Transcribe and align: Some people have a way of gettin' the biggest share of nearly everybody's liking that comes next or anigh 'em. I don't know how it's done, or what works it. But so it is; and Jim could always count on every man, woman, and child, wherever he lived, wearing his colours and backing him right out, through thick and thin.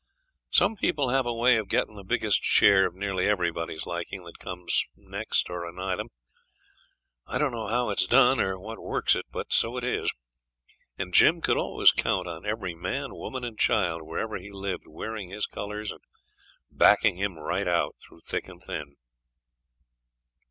Some 0.49 0.75
people 0.77 1.09
have 1.09 1.27
a 1.27 1.31
way 1.35 1.57
of 1.57 1.67
gettin' 1.67 1.93
the 1.93 2.03
biggest 2.03 2.43
share 2.43 2.87
of 2.87 2.95
nearly 2.95 3.27
everybody's 3.27 3.85
liking 3.85 4.23
that 4.23 4.39
comes 4.39 4.83
next 4.95 5.47
or 5.47 5.63
anigh 5.63 5.99
'em. 5.99 6.07
I 7.27 7.37
don't 7.37 7.51
know 7.51 7.67
how 7.67 7.91
it's 7.91 8.07
done, 8.07 8.39
or 8.39 8.57
what 8.59 8.79
works 8.81 9.13
it. 9.13 9.27
But 9.31 9.53
so 9.53 9.77
it 9.77 9.83
is; 9.83 10.11
and 10.97 11.13
Jim 11.13 11.39
could 11.39 11.57
always 11.57 11.91
count 11.91 12.27
on 12.27 12.47
every 12.47 12.73
man, 12.73 13.13
woman, 13.13 13.43
and 13.43 13.59
child, 13.59 14.01
wherever 14.01 14.37
he 14.37 14.49
lived, 14.51 14.85
wearing 14.87 15.29
his 15.29 15.45
colours 15.45 15.91
and 15.91 16.01
backing 16.71 17.17
him 17.17 17.37
right 17.37 17.67
out, 17.67 17.93
through 17.99 18.21
thick 18.21 18.47
and 18.47 18.59
thin. 18.63 18.95